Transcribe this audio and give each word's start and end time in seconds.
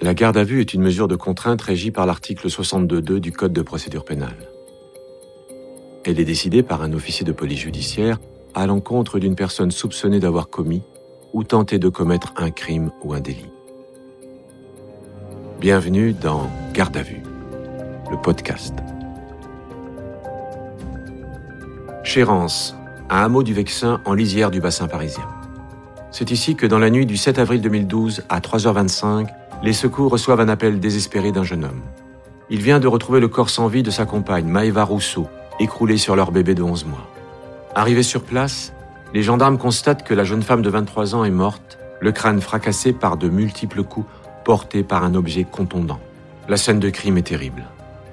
La 0.00 0.12
garde 0.12 0.36
à 0.36 0.44
vue 0.44 0.60
est 0.60 0.74
une 0.74 0.82
mesure 0.82 1.06
de 1.06 1.14
contrainte 1.14 1.62
régie 1.62 1.92
par 1.92 2.04
l'article 2.04 2.48
62.2 2.48 3.20
du 3.20 3.30
Code 3.30 3.52
de 3.52 3.62
procédure 3.62 4.04
pénale. 4.04 4.50
Elle 6.04 6.18
est 6.18 6.24
décidée 6.24 6.64
par 6.64 6.82
un 6.82 6.92
officier 6.92 7.24
de 7.24 7.30
police 7.30 7.60
judiciaire 7.60 8.18
à 8.54 8.66
l'encontre 8.66 9.20
d'une 9.20 9.36
personne 9.36 9.70
soupçonnée 9.70 10.18
d'avoir 10.18 10.48
commis 10.48 10.82
ou 11.32 11.44
tenté 11.44 11.78
de 11.78 11.88
commettre 11.88 12.32
un 12.36 12.50
crime 12.50 12.90
ou 13.04 13.14
un 13.14 13.20
délit. 13.20 13.50
Bienvenue 15.60 16.12
dans 16.12 16.50
Garde 16.72 16.96
à 16.96 17.02
vue, 17.02 17.22
le 18.10 18.20
podcast. 18.20 18.74
Chérance, 22.02 22.76
un 23.10 23.22
hameau 23.22 23.44
du 23.44 23.54
Vexin 23.54 24.00
en 24.04 24.14
lisière 24.14 24.50
du 24.50 24.60
bassin 24.60 24.88
parisien. 24.88 25.28
C'est 26.10 26.30
ici 26.30 26.54
que 26.56 26.66
dans 26.66 26.78
la 26.78 26.90
nuit 26.90 27.06
du 27.06 27.16
7 27.16 27.38
avril 27.38 27.60
2012 27.60 28.24
à 28.28 28.40
3h25, 28.40 29.28
les 29.62 29.72
secours 29.72 30.10
reçoivent 30.10 30.40
un 30.40 30.48
appel 30.48 30.80
désespéré 30.80 31.32
d'un 31.32 31.44
jeune 31.44 31.64
homme. 31.64 31.82
Il 32.50 32.60
vient 32.60 32.80
de 32.80 32.86
retrouver 32.86 33.20
le 33.20 33.28
corps 33.28 33.50
sans 33.50 33.68
vie 33.68 33.82
de 33.82 33.90
sa 33.90 34.04
compagne, 34.04 34.46
Maëva 34.46 34.84
Rousseau, 34.84 35.26
écroulée 35.58 35.96
sur 35.96 36.16
leur 36.16 36.32
bébé 36.32 36.54
de 36.54 36.62
11 36.62 36.84
mois. 36.84 37.06
Arrivés 37.74 38.02
sur 38.02 38.22
place, 38.22 38.72
les 39.14 39.22
gendarmes 39.22 39.58
constatent 39.58 40.04
que 40.04 40.14
la 40.14 40.24
jeune 40.24 40.42
femme 40.42 40.62
de 40.62 40.70
23 40.70 41.14
ans 41.14 41.24
est 41.24 41.30
morte, 41.30 41.78
le 42.00 42.12
crâne 42.12 42.40
fracassé 42.40 42.92
par 42.92 43.16
de 43.16 43.28
multiples 43.28 43.82
coups 43.82 44.06
portés 44.44 44.82
par 44.82 45.04
un 45.04 45.14
objet 45.14 45.44
contondant. 45.44 46.00
La 46.48 46.56
scène 46.56 46.80
de 46.80 46.90
crime 46.90 47.16
est 47.16 47.22
terrible. 47.22 47.64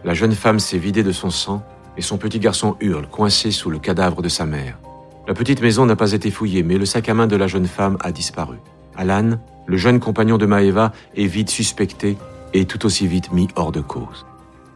La 0.05 0.13
jeune 0.13 0.33
femme 0.33 0.59
s'est 0.59 0.77
vidée 0.77 1.03
de 1.03 1.11
son 1.11 1.29
sang 1.29 1.61
et 1.97 2.01
son 2.01 2.17
petit 2.17 2.39
garçon 2.39 2.77
hurle, 2.79 3.07
coincé 3.07 3.51
sous 3.51 3.69
le 3.69 3.79
cadavre 3.79 4.21
de 4.21 4.29
sa 4.29 4.45
mère. 4.45 4.79
La 5.27 5.33
petite 5.33 5.61
maison 5.61 5.85
n'a 5.85 5.95
pas 5.95 6.13
été 6.13 6.31
fouillée, 6.31 6.63
mais 6.63 6.77
le 6.77 6.85
sac 6.85 7.09
à 7.09 7.13
main 7.13 7.27
de 7.27 7.35
la 7.35 7.47
jeune 7.47 7.67
femme 7.67 7.97
a 8.01 8.11
disparu. 8.11 8.57
Alan, 8.95 9.39
le 9.65 9.77
jeune 9.77 9.99
compagnon 9.99 10.37
de 10.37 10.45
Maeva, 10.45 10.91
est 11.15 11.25
vite 11.25 11.49
suspecté 11.49 12.17
et 12.53 12.65
tout 12.65 12.85
aussi 12.85 13.07
vite 13.07 13.31
mis 13.31 13.47
hors 13.55 13.71
de 13.71 13.81
cause. 13.81 14.25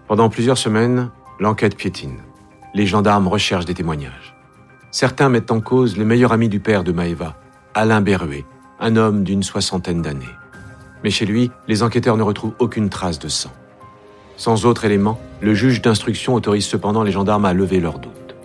Pendant 0.07 0.29
plusieurs 0.29 0.57
semaines, 0.57 1.09
l'enquête 1.39 1.75
piétine. 1.75 2.19
Les 2.73 2.85
gendarmes 2.85 3.27
recherchent 3.27 3.65
des 3.65 3.73
témoignages. 3.73 4.35
Certains 4.91 5.29
mettent 5.29 5.51
en 5.51 5.61
cause 5.61 5.97
le 5.97 6.05
meilleur 6.05 6.31
ami 6.31 6.47
du 6.47 6.59
père 6.59 6.83
de 6.83 6.91
Maeva, 6.91 7.35
Alain 7.73 8.01
Berruet, 8.01 8.45
un 8.79 8.95
homme 8.95 9.23
d'une 9.23 9.43
soixantaine 9.43 10.01
d'années. 10.01 10.25
Mais 11.03 11.09
chez 11.09 11.25
lui, 11.25 11.51
les 11.67 11.83
enquêteurs 11.83 12.17
ne 12.17 12.23
retrouvent 12.23 12.55
aucune 12.59 12.89
trace 12.89 13.19
de 13.19 13.27
sang. 13.27 13.51
Sans 14.37 14.65
autre 14.65 14.85
élément, 14.85 15.19
le 15.41 15.53
juge 15.53 15.81
d'instruction 15.81 16.33
autorise 16.33 16.65
cependant 16.65 17.03
les 17.03 17.11
gendarmes 17.11 17.45
à 17.45 17.53
lever 17.53 17.79
leurs 17.79 17.99
doutes. 17.99 18.35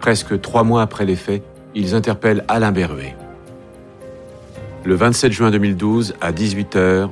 Presque 0.00 0.40
trois 0.40 0.64
mois 0.64 0.82
après 0.82 1.04
les 1.04 1.16
faits, 1.16 1.42
ils 1.74 1.94
interpellent 1.94 2.44
Alain 2.48 2.72
Berruet. 2.72 3.16
Le 4.82 4.94
27 4.94 5.30
juin 5.30 5.50
2012, 5.50 6.14
à 6.22 6.32
18h, 6.32 7.10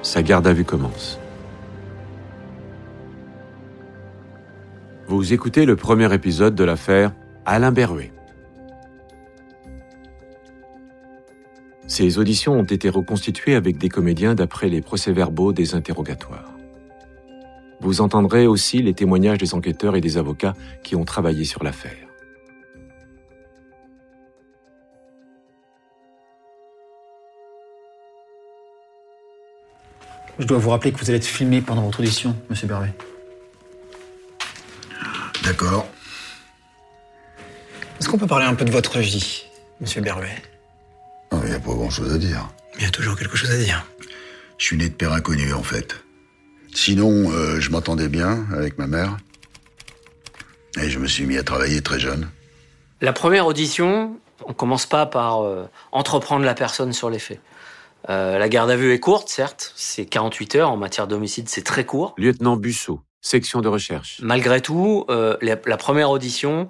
sa 0.00 0.22
garde 0.22 0.46
à 0.46 0.54
vue 0.54 0.64
commence. 0.64 1.20
Vous 5.06 5.34
écoutez 5.34 5.66
le 5.66 5.76
premier 5.76 6.12
épisode 6.14 6.54
de 6.54 6.64
l'affaire 6.64 7.12
Alain 7.44 7.70
Berruet. 7.70 8.12
Ces 11.86 12.18
auditions 12.18 12.54
ont 12.58 12.64
été 12.64 12.88
reconstituées 12.88 13.56
avec 13.56 13.76
des 13.76 13.90
comédiens 13.90 14.34
d'après 14.34 14.70
les 14.70 14.80
procès-verbaux 14.80 15.52
des 15.52 15.74
interrogatoires. 15.74 16.56
Vous 17.80 18.00
entendrez 18.00 18.46
aussi 18.46 18.80
les 18.80 18.94
témoignages 18.94 19.38
des 19.38 19.52
enquêteurs 19.52 19.96
et 19.96 20.00
des 20.00 20.16
avocats 20.16 20.54
qui 20.82 20.96
ont 20.96 21.04
travaillé 21.04 21.44
sur 21.44 21.62
l'affaire. 21.62 22.09
Je 30.40 30.46
dois 30.46 30.56
vous 30.56 30.70
rappeler 30.70 30.90
que 30.90 30.98
vous 30.98 31.10
allez 31.10 31.18
être 31.18 31.26
filmé 31.26 31.60
pendant 31.60 31.82
votre 31.82 32.00
audition, 32.00 32.34
monsieur 32.48 32.66
Bervet. 32.66 32.94
D'accord. 35.44 35.86
Est-ce 38.00 38.08
qu'on 38.08 38.16
peut 38.16 38.26
parler 38.26 38.46
un 38.46 38.54
peu 38.54 38.64
de 38.64 38.70
votre 38.70 39.00
vie, 39.00 39.44
monsieur 39.82 40.00
Bervet 40.00 40.42
Il 41.32 41.40
n'y 41.40 41.52
a 41.52 41.60
pas 41.60 41.74
grand-chose 41.74 42.14
à 42.14 42.16
dire. 42.16 42.48
Il 42.78 42.84
y 42.84 42.86
a 42.86 42.90
toujours 42.90 43.16
quelque 43.16 43.36
chose 43.36 43.50
à 43.50 43.58
dire. 43.58 43.86
Je 44.56 44.64
suis 44.64 44.78
né 44.78 44.88
de 44.88 44.94
père 44.94 45.12
inconnu, 45.12 45.52
en 45.52 45.62
fait. 45.62 45.96
Sinon, 46.74 47.30
euh, 47.30 47.60
je 47.60 47.70
m'entendais 47.70 48.08
bien 48.08 48.46
avec 48.54 48.78
ma 48.78 48.86
mère. 48.86 49.18
Et 50.80 50.88
je 50.88 50.98
me 50.98 51.06
suis 51.06 51.26
mis 51.26 51.36
à 51.36 51.42
travailler 51.42 51.82
très 51.82 52.00
jeune. 52.00 52.30
La 53.02 53.12
première 53.12 53.46
audition, 53.46 54.18
on 54.46 54.54
commence 54.54 54.86
pas 54.86 55.04
par 55.04 55.44
euh, 55.44 55.68
entreprendre 55.92 56.46
la 56.46 56.54
personne 56.54 56.94
sur 56.94 57.10
les 57.10 57.18
faits. 57.18 57.40
Euh, 58.08 58.38
la 58.38 58.48
garde 58.48 58.70
à 58.70 58.76
vue 58.76 58.92
est 58.92 58.98
courte, 58.98 59.28
certes, 59.28 59.72
c'est 59.76 60.06
48 60.06 60.54
heures. 60.56 60.70
En 60.70 60.76
matière 60.76 61.06
d'homicide, 61.06 61.48
c'est 61.48 61.62
très 61.62 61.84
court. 61.84 62.14
Lieutenant 62.16 62.56
Bussot, 62.56 63.00
section 63.20 63.60
de 63.60 63.68
recherche. 63.68 64.18
Malgré 64.22 64.60
tout, 64.60 65.04
euh, 65.10 65.36
la, 65.42 65.56
la 65.66 65.76
première 65.76 66.10
audition, 66.10 66.66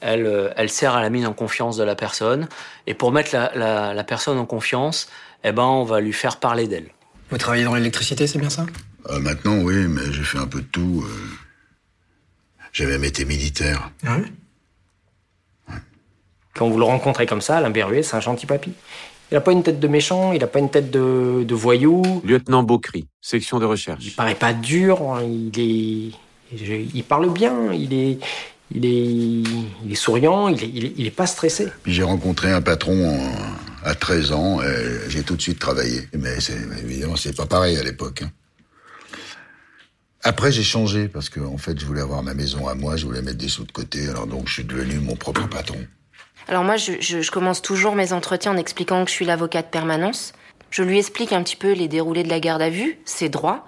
elle, 0.00 0.26
euh, 0.26 0.50
elle 0.56 0.68
sert 0.70 0.94
à 0.94 1.00
la 1.02 1.10
mise 1.10 1.26
en 1.26 1.32
confiance 1.32 1.76
de 1.76 1.84
la 1.84 1.94
personne. 1.94 2.48
Et 2.86 2.94
pour 2.94 3.12
mettre 3.12 3.34
la, 3.34 3.50
la- 3.54 3.94
la 3.94 4.04
personne 4.04 4.38
en 4.38 4.46
confiance, 4.46 5.08
eh 5.44 5.52
ben, 5.52 5.62
on 5.64 5.84
va 5.84 6.00
lui 6.00 6.12
faire 6.12 6.36
parler 6.38 6.66
d'elle. 6.68 6.90
Vous 7.30 7.38
travaillez 7.38 7.64
dans 7.64 7.74
l'électricité, 7.74 8.26
c'est 8.26 8.38
bien 8.38 8.50
ça? 8.50 8.66
Euh, 9.10 9.18
maintenant, 9.20 9.56
oui, 9.58 9.86
mais 9.88 10.12
j'ai 10.12 10.22
fait 10.22 10.38
un 10.38 10.46
peu 10.46 10.60
de 10.60 10.66
tout. 10.66 11.02
euh. 11.06 11.10
J'ai 12.72 12.86
même 12.86 13.04
été 13.04 13.24
militaire. 13.24 13.90
Ah 14.06 14.16
oui? 14.18 15.74
Quand 16.54 16.68
vous 16.68 16.78
le 16.78 16.84
rencontrez 16.84 17.26
comme 17.26 17.40
ça, 17.40 17.56
Alain 17.56 17.70
Berruet, 17.70 18.02
c'est 18.02 18.16
un 18.16 18.20
gentil 18.20 18.46
papy. 18.46 18.72
Il 19.30 19.34
n'a 19.34 19.40
pas 19.40 19.52
une 19.52 19.62
tête 19.62 19.78
de 19.78 19.88
méchant, 19.88 20.32
il 20.32 20.40
n'a 20.40 20.46
pas 20.46 20.58
une 20.58 20.70
tête 20.70 20.90
de, 20.90 21.44
de 21.46 21.54
voyou. 21.54 22.02
Lieutenant 22.24 22.62
Beaucry, 22.62 23.06
section 23.20 23.58
de 23.58 23.64
Il 23.64 23.68
recherche. 23.68 24.16
paraît 24.16 24.34
pas 24.34 24.54
dur, 24.54 25.02
hein, 25.02 25.22
il 25.22 25.58
est, 25.60 26.12
il 26.94 27.04
parle 27.04 27.30
bien, 27.32 27.72
il 27.74 27.92
est, 27.92 28.18
il 28.74 28.86
est, 28.86 29.42
il 29.84 29.92
est 29.92 29.94
souriant, 29.94 30.48
il 30.48 30.64
est, 30.64 30.68
il 30.74 30.84
est, 30.86 30.92
il 30.96 31.06
est 31.06 31.10
pas 31.10 31.26
stressé. 31.26 31.68
Puis 31.82 31.92
j'ai 31.92 32.02
rencontré 32.04 32.50
un 32.50 32.62
patron 32.62 33.16
en- 33.18 33.32
à 33.84 33.94
13 33.94 34.32
ans 34.32 34.62
et 34.62 35.08
j'ai 35.10 35.22
tout 35.22 35.36
de 35.36 35.42
suite 35.42 35.58
travaillé. 35.58 36.08
Mais 36.18 36.40
c'est, 36.40 36.56
évidemment, 36.82 37.16
c'est 37.16 37.36
pas 37.36 37.46
pareil 37.46 37.76
à 37.76 37.82
l'époque. 37.82 38.22
hein. 38.22 38.30
Après, 40.24 40.50
j'ai 40.50 40.64
changé 40.64 41.06
parce 41.08 41.28
que, 41.28 41.38
en 41.40 41.58
fait, 41.58 41.78
je 41.78 41.86
voulais 41.86 42.00
avoir 42.00 42.22
ma 42.22 42.34
maison 42.34 42.66
à 42.66 42.74
moi, 42.74 42.96
je 42.96 43.06
voulais 43.06 43.22
mettre 43.22 43.38
des 43.38 43.48
sous 43.48 43.64
de 43.64 43.72
côté. 43.72 44.08
Alors 44.08 44.26
donc, 44.26 44.48
je 44.48 44.54
suis 44.54 44.64
devenu 44.64 44.98
mon 44.98 45.14
propre 45.16 45.46
patron. 45.48 45.78
Alors 46.46 46.64
moi, 46.64 46.76
je, 46.76 46.92
je- 47.00 47.20
je 47.20 47.30
commence 47.30 47.60
toujours 47.62 47.94
mes 47.94 48.12
entretiens 48.12 48.52
en 48.52 48.56
expliquant 48.56 49.04
que 49.04 49.10
je 49.10 49.14
suis 49.16 49.24
l'avocat 49.26 49.62
de 49.62 49.66
permanence. 49.66 50.32
Je 50.70 50.82
lui 50.82 50.98
explique 50.98 51.32
un 51.32 51.42
petit 51.42 51.56
peu 51.56 51.72
les 51.72 51.88
déroulés 51.88 52.22
de 52.22 52.28
la 52.28 52.40
garde 52.40 52.60
à 52.62 52.68
vue, 52.70 52.98
ses 53.04 53.28
droits. 53.28 53.66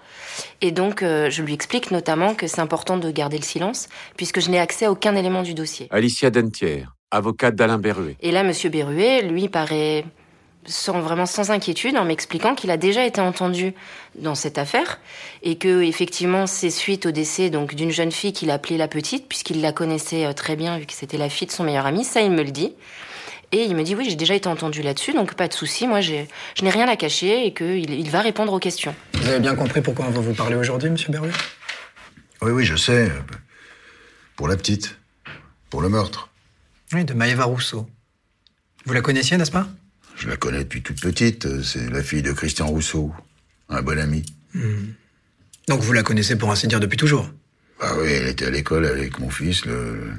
Et 0.61 0.71
donc, 0.71 1.03
euh, 1.03 1.31
je 1.31 1.43
lui 1.43 1.55
explique 1.55 1.91
notamment 1.91 2.35
que 2.35 2.47
c'est 2.47 2.61
important 2.61 2.97
de 2.99 3.11
garder 3.11 3.39
le 3.39 3.43
silence, 3.43 3.89
puisque 4.17 4.41
je 4.41 4.51
n'ai 4.51 4.59
accès 4.61 4.85
à 4.87 4.93
aucun 4.93 5.17
élément 5.17 5.43
du 5.43 5.55
dossier. 5.55 5.89
Alicia 5.91 6.31
Dentière, 6.31 6.95
avocate 7.11 7.55
d'Alain 7.55 7.79
Berruet. 7.79 8.17
Et 8.21 8.31
là, 8.31 8.43
Monsieur 8.43 8.69
Berruet, 8.71 9.23
lui, 9.23 9.49
paraît 9.49 10.05
sans, 10.67 11.01
vraiment 11.01 11.27
sans 11.27 11.51
inquiétude 11.51 11.97
en 11.97 12.05
m'expliquant 12.05 12.55
qu'il 12.55 12.71
a 12.71 12.77
déjà 12.77 13.05
été 13.05 13.21
entendu 13.21 13.75
dans 14.15 14.35
cette 14.35 14.59
affaire 14.59 14.99
et 15.43 15.57
que 15.57 15.83
effectivement 15.83 16.47
c'est 16.47 16.71
suite 16.71 17.07
au 17.07 17.11
décès 17.11 17.51
donc 17.51 17.75
d'une 17.75 17.91
jeune 17.91 18.13
fille 18.13 18.33
qu'il 18.33 18.51
appelait 18.51 18.77
la 18.77 18.89
petite 18.89 19.29
puisqu'il 19.29 19.61
la 19.61 19.73
connaissait 19.73 20.27
euh, 20.27 20.33
très 20.33 20.57
bien 20.57 20.79
vu 20.79 20.87
que 20.87 20.93
c'était 20.93 21.17
la 21.19 21.29
fille 21.29 21.47
de 21.47 21.53
son 21.53 21.65
meilleur 21.65 21.87
ami 21.87 22.05
ça 22.05 22.21
il 22.21 22.31
me 22.31 22.43
le 22.43 22.51
dit 22.51 22.75
et 23.53 23.65
il 23.65 23.75
me 23.75 23.83
dit 23.83 23.95
oui 23.95 24.07
j'ai 24.09 24.17
déjà 24.17 24.35
été 24.35 24.49
entendu 24.49 24.83
là-dessus 24.83 25.13
donc 25.13 25.35
pas 25.35 25.49
de 25.49 25.55
souci 25.55 25.87
moi 25.87 26.01
j'ai 26.01 26.29
je 26.57 26.65
n'ai 26.65 26.71
rien 26.71 26.89
à 26.89 26.97
cacher 26.97 27.47
et 27.47 27.55
qu'il 27.55 27.91
il 27.91 28.11
va 28.11 28.21
répondre 28.21 28.53
aux 28.53 28.59
questions 28.59 28.95
Vous 29.15 29.29
avez 29.29 29.41
bien 29.41 29.55
compris 29.55 29.81
pourquoi 29.81 30.07
on 30.07 30.11
va 30.11 30.21
vous 30.21 30.35
parler 30.35 30.57
aujourd'hui, 30.57 30.91
monsieur 30.91 31.11
Bervet 31.11 31.31
Oui, 32.43 32.53
oui, 32.53 32.65
je 32.65 32.77
sais. 32.77 33.11
Pour 34.37 34.49
la 34.49 34.57
petite. 34.57 34.97
Pour 35.69 35.83
le 35.83 35.89
meurtre. 35.89 36.31
Oui, 36.93 37.05
de 37.05 37.13
Maëva 37.13 37.45
Rousseau. 37.45 37.87
Vous 38.87 38.95
la 38.95 39.03
connaissiez, 39.03 39.37
n'est-ce 39.37 39.51
pas? 39.51 39.67
Je 40.17 40.29
la 40.29 40.37
connais 40.37 40.61
depuis 40.65 40.83
toute 40.83 41.01
petite. 41.01 41.47
euh, 41.47 41.63
C'est 41.63 41.89
la 41.91 42.03
fille 42.03 42.23
de 42.23 42.33
Christian 42.33 42.67
Rousseau. 42.67 43.13
Un 43.69 43.83
bon 43.83 43.99
ami. 43.99 44.25
Donc 45.69 45.81
vous 45.81 45.93
la 45.93 46.03
connaissez 46.03 46.37
pour 46.37 46.51
ainsi 46.51 46.67
dire 46.69 46.81
depuis 46.81 46.97
toujours? 46.99 47.31
Ah 47.81 47.93
oui, 48.01 48.09
elle 48.11 48.29
était 48.29 48.47
à 48.47 48.51
l'école 48.51 48.85
avec 48.85 49.19
mon 49.21 49.31
fils, 49.31 49.65
le, 49.65 50.11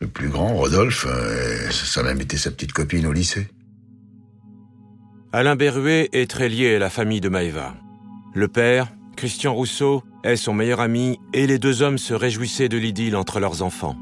le 0.00 0.06
plus 0.06 0.28
grand, 0.28 0.54
Rodolphe. 0.54 1.06
euh, 1.08 1.68
et 1.68 1.72
ça 1.72 2.00
a 2.00 2.04
même 2.04 2.20
été 2.20 2.36
sa 2.36 2.50
petite 2.50 2.72
copine 2.72 3.06
au 3.06 3.12
lycée. 3.12 3.48
Alain 5.32 5.56
Berruet 5.56 6.10
est 6.12 6.30
très 6.30 6.48
lié 6.48 6.76
à 6.76 6.78
la 6.78 6.90
famille 6.90 7.20
de 7.20 7.28
Maëva. 7.28 7.74
Le 8.34 8.46
père, 8.46 8.92
Christian 9.16 9.54
Rousseau, 9.54 10.04
est 10.22 10.36
son 10.36 10.52
meilleur 10.54 10.80
ami 10.80 11.18
et 11.32 11.46
les 11.46 11.58
deux 11.58 11.82
hommes 11.82 11.98
se 11.98 12.14
réjouissaient 12.14 12.68
de 12.68 12.76
l'idylle 12.78 13.16
entre 13.16 13.40
leurs 13.40 13.62
enfants. 13.62 13.96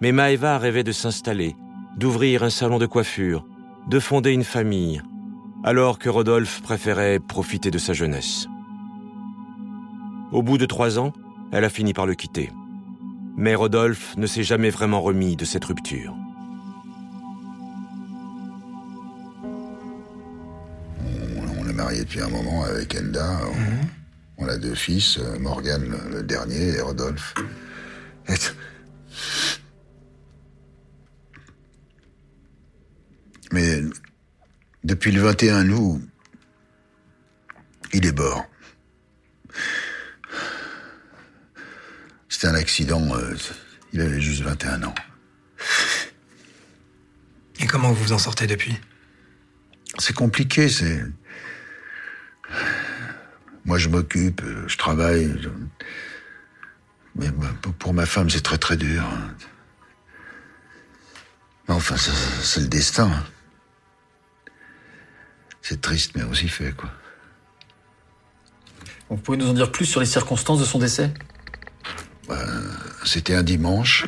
Mais 0.00 0.12
Maëva 0.12 0.58
rêvait 0.58 0.84
de 0.84 0.92
s'installer, 0.92 1.56
d'ouvrir 1.96 2.42
un 2.44 2.50
salon 2.50 2.78
de 2.78 2.86
coiffure, 2.86 3.44
de 3.88 4.00
fonder 4.00 4.32
une 4.32 4.44
famille, 4.44 5.02
alors 5.62 5.98
que 5.98 6.08
Rodolphe 6.08 6.60
préférait 6.62 7.20
profiter 7.20 7.70
de 7.70 7.78
sa 7.78 7.92
jeunesse. 7.92 8.46
Au 10.32 10.42
bout 10.42 10.58
de 10.58 10.66
trois 10.66 10.98
ans, 10.98 11.12
elle 11.52 11.64
a 11.64 11.68
fini 11.68 11.92
par 11.92 12.06
le 12.06 12.14
quitter. 12.14 12.50
Mais 13.36 13.54
Rodolphe 13.54 14.16
ne 14.16 14.26
s'est 14.26 14.42
jamais 14.42 14.70
vraiment 14.70 15.00
remis 15.00 15.36
de 15.36 15.44
cette 15.44 15.64
rupture. 15.64 16.16
On, 21.00 21.68
est 21.68 21.72
mariés 21.72 21.74
marié 21.74 22.00
depuis 22.00 22.20
un 22.20 22.28
moment 22.28 22.64
avec 22.64 22.96
Enda. 22.96 23.38
On, 24.38 24.44
on 24.44 24.48
a 24.48 24.58
deux 24.58 24.74
fils, 24.74 25.18
euh, 25.18 25.38
Morgan 25.38 25.82
le, 25.82 26.16
le 26.16 26.22
dernier 26.22 26.76
et 26.76 26.80
Rodolphe. 26.80 27.34
Mais 33.52 33.80
depuis 34.84 35.12
le 35.12 35.20
21 35.22 35.68
août, 35.70 36.00
il 37.92 38.04
est 38.06 38.16
mort. 38.16 38.46
C'était 42.28 42.48
un 42.48 42.54
accident. 42.54 43.14
euh, 43.16 43.34
il 43.92 44.00
avait 44.00 44.20
juste 44.20 44.42
21 44.42 44.82
ans. 44.84 44.94
Et 47.60 47.66
comment 47.66 47.90
vous 47.92 48.04
vous 48.04 48.12
en 48.12 48.18
sortez 48.18 48.46
depuis? 48.46 48.76
C'est 49.98 50.12
compliqué, 50.14 50.68
c'est. 50.68 51.02
Moi, 53.64 53.78
je 53.78 53.88
m'occupe, 53.88 54.42
euh, 54.42 54.68
je 54.68 54.76
travaille. 54.76 55.34
je- 55.42 55.48
Mais 57.14 57.30
pour- 57.78 57.94
ma 57.94 58.04
femme, 58.04 58.28
c'est 58.28 58.42
très 58.42 58.58
très 58.58 58.76
dur. 58.76 59.02
hein. 59.04 59.34
Mais 61.68 61.74
Enfin, 61.74 61.96
c'est 61.96 62.12
c'est 62.42 62.60
le 62.60 62.68
destin. 62.68 63.24
C'est 65.68 65.80
triste, 65.80 66.12
mais 66.14 66.22
aussi 66.22 66.46
fait, 66.48 66.70
quoi. 66.70 66.88
Vous 69.10 69.16
pouvez 69.16 69.36
nous 69.36 69.48
en 69.48 69.52
dire 69.52 69.72
plus 69.72 69.84
sur 69.84 69.98
les 69.98 70.06
circonstances 70.06 70.60
de 70.60 70.64
son 70.64 70.78
décès? 70.78 71.12
C'était 73.04 73.34
un 73.34 73.42
dimanche. 73.42 74.06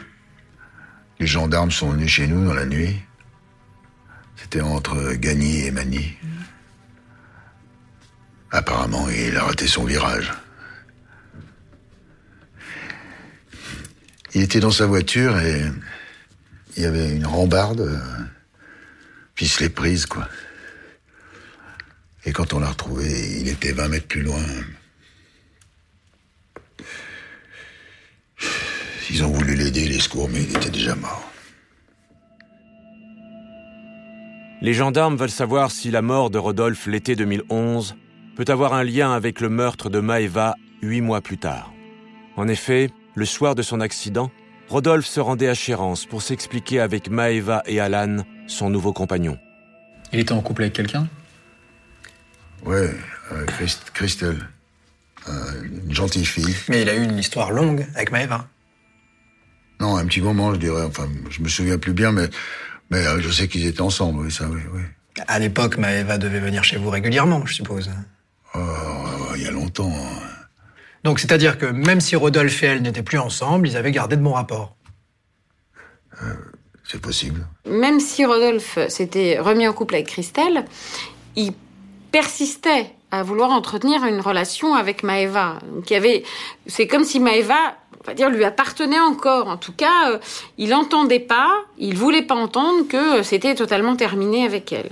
Les 1.19 1.27
gendarmes 1.27 1.73
sont 1.73 1.91
venus 1.91 2.11
chez 2.13 2.29
nous 2.29 2.47
dans 2.47 2.55
la 2.55 2.65
nuit. 2.65 2.97
C'était 4.37 4.61
entre 4.61 5.15
Gagny 5.15 5.67
et 5.67 5.73
Magny. 5.73 6.17
Apparemment, 8.53 9.09
il 9.09 9.37
a 9.37 9.43
raté 9.43 9.67
son 9.67 9.83
virage. 9.83 10.33
Il 14.33 14.43
était 14.43 14.61
dans 14.61 14.71
sa 14.71 14.87
voiture 14.87 15.37
et 15.41 15.65
il 16.77 16.85
y 16.85 16.87
avait 16.87 17.17
une 17.17 17.27
rambarde, 17.27 17.81
euh, 17.81 17.99
puis 19.35 19.47
il 19.47 19.49
se 19.49 19.61
l'est 19.61 19.71
prise, 19.71 20.07
quoi. 20.07 20.29
Et 22.25 22.33
quand 22.33 22.53
on 22.53 22.61
l'a 22.61 22.69
retrouvé, 22.71 23.07
il 23.41 23.49
était 23.49 23.73
20 23.73 23.89
mètres 23.89 24.09
plus 24.09 24.23
loin. 24.23 24.43
Ils 29.11 29.25
ont 29.25 29.29
voulu 29.29 29.55
l'aider, 29.55 29.89
les 29.89 30.01
secours, 30.01 30.29
mais 30.29 30.43
il 30.43 30.51
était 30.57 30.71
déjà 30.71 30.95
mort. 30.95 31.25
Les 34.61 34.75
gendarmes 34.75 35.17
veulent 35.17 35.31
savoir 35.31 35.71
si 35.71 35.91
la 35.91 36.03
mort 36.03 36.31
de 36.31 36.39
Rodolphe 36.39 36.87
l'été 36.87 37.15
2011 37.15 37.95
peut 38.37 38.45
avoir 38.49 38.75
un 38.75 38.85
lien 38.85 39.13
avec 39.13 39.41
le 39.41 39.49
meurtre 39.49 39.89
de 39.89 40.01
Maeva 40.01 40.57
huit 40.83 41.01
mois 41.01 41.21
plus 41.21 41.39
tard. 41.39 41.73
En 42.37 42.49
effet, 42.49 42.91
le 43.15 43.25
soir 43.25 43.55
de 43.55 43.63
son 43.63 43.81
accident, 43.81 44.31
Rodolphe 44.69 45.07
se 45.07 45.21
rendait 45.21 45.49
à 45.49 45.55
Chérence 45.55 46.07
pour 46.07 46.23
s'expliquer 46.23 46.81
avec 46.81 47.09
Maeva 47.09 47.63
et 47.67 47.81
Alan, 47.81 48.25
son 48.47 48.69
nouveau 48.69 48.93
compagnon. 48.93 49.39
Il 50.13 50.19
était 50.19 50.33
en 50.33 50.43
couple 50.43 50.63
avec 50.63 50.75
quelqu'un? 50.75 51.09
Ouais, 52.65 52.91
euh, 53.33 53.47
Christ- 53.47 53.91
Christelle. 53.95 54.49
Euh, 55.29 55.63
une 55.85 55.95
gentille 55.95 56.25
fille. 56.25 56.55
Mais 56.69 56.83
il 56.83 56.89
a 56.89 56.95
eu 56.95 57.03
une 57.05 57.19
histoire 57.19 57.51
longue 57.51 57.87
avec 57.95 58.11
Maëva. 58.13 58.47
Non, 59.81 59.97
un 59.97 60.07
petit 60.07 60.21
moment, 60.23 60.55
je 60.55 60.59
dirais. 60.59 60.83
Enfin, 60.85 61.09
je 61.31 61.41
me 61.43 61.49
souviens 61.49 61.79
plus 61.79 61.93
bien, 61.93 62.13
mais, 62.13 62.29
mais 62.91 63.07
euh, 63.07 63.21
je 63.21 63.31
sais 63.31 63.47
qu'ils 63.49 63.67
étaient 63.67 63.81
ensemble, 63.83 64.21
oui, 64.25 64.33
ça, 64.33 64.49
oui, 64.49 64.61
oui. 64.73 64.83
À 65.27 65.39
l'époque, 65.39 65.77
Maëva 65.79 66.17
devait 66.19 66.41
venir 66.41 66.65
chez 66.65 66.77
vous 66.79 66.91
régulièrement, 66.91 67.45
je 67.45 67.55
suppose. 67.55 67.91
Oh, 68.55 68.59
il 69.37 69.43
y 69.43 69.47
a 69.47 69.51
longtemps. 69.51 69.93
hein. 69.93 70.21
Donc, 71.05 71.19
c'est-à-dire 71.21 71.59
que 71.59 71.67
même 71.67 72.01
si 72.01 72.17
Rodolphe 72.17 72.63
et 72.63 72.67
elle 72.67 72.83
n'étaient 72.83 73.03
plus 73.03 73.19
ensemble, 73.19 73.69
ils 73.69 73.77
avaient 73.77 73.93
gardé 73.93 74.17
de 74.17 74.23
bons 74.23 74.33
rapports. 74.33 74.77
C'est 76.85 77.01
possible. 77.01 77.47
Même 77.69 78.01
si 78.01 78.25
Rodolphe 78.25 78.79
s'était 78.89 79.39
remis 79.39 79.69
en 79.69 79.73
couple 79.73 79.95
avec 79.97 80.07
Christelle, 80.09 80.65
il 81.37 81.53
persistait 82.11 82.93
à 83.11 83.23
vouloir 83.23 83.51
entretenir 83.51 84.05
une 84.05 84.21
relation 84.21 84.75
avec 84.75 85.03
Maëva. 85.03 85.59
Donc, 85.75 85.91
il 85.91 85.95
avait, 85.95 86.23
c'est 86.67 86.87
comme 86.87 87.05
si 87.05 87.21
Maëva, 87.21 87.77
on 88.09 88.15
dire, 88.15 88.31
lui 88.31 88.45
appartenait 88.45 89.01
encore. 89.01 89.49
En 89.49 89.57
tout 89.57 89.73
cas, 89.73 90.11
euh, 90.11 90.19
il 90.57 90.71
n'entendait 90.71 91.21
pas, 91.21 91.65
il 91.79 91.97
voulait 91.97 92.23
pas 92.23 92.35
entendre 92.35 92.87
que 92.89 93.23
c'était 93.23 93.55
totalement 93.55 93.97
terminé 93.97 94.45
avec 94.45 94.73
elle. 94.73 94.91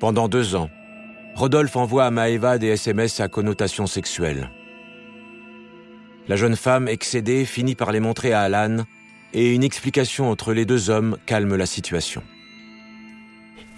Pendant 0.00 0.28
deux 0.28 0.54
ans, 0.54 0.68
Rodolphe 1.34 1.76
envoie 1.76 2.04
à 2.04 2.10
Maeva 2.10 2.58
des 2.58 2.68
SMS 2.68 3.20
à 3.20 3.28
connotation 3.28 3.86
sexuelle. 3.86 4.50
La 6.28 6.36
jeune 6.36 6.56
femme, 6.56 6.88
excédée, 6.88 7.44
finit 7.44 7.74
par 7.74 7.92
les 7.92 8.00
montrer 8.00 8.32
à 8.32 8.42
Alan 8.42 8.84
et 9.32 9.52
une 9.52 9.64
explication 9.64 10.30
entre 10.30 10.52
les 10.52 10.64
deux 10.64 10.90
hommes 10.90 11.16
calme 11.26 11.56
la 11.56 11.66
situation. 11.66 12.22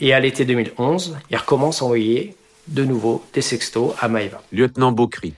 Et 0.00 0.12
à 0.12 0.20
l'été 0.20 0.44
2011, 0.44 1.16
il 1.31 1.37
recommence 1.37 1.81
à 1.81 1.87
envoyer 1.87 2.37
de 2.69 2.84
nouveau 2.84 3.25
des 3.32 3.40
sextos 3.40 3.94
à 3.98 4.08
Maëva. 4.08 4.43
Lieutenant 4.52 4.93
Beaucry. 4.93 5.32